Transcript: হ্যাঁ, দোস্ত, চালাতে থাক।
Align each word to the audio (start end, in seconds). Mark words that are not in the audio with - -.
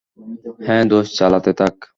হ্যাঁ, 0.65 0.83
দোস্ত, 0.85 1.11
চালাতে 1.17 1.51
থাক। 1.53 1.75